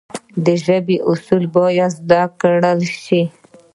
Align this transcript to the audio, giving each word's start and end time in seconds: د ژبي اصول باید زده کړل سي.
د 0.45 0.47
ژبي 0.65 0.97
اصول 1.11 1.43
باید 1.55 1.91
زده 1.99 2.21
کړل 2.39 2.79
سي. 3.03 3.21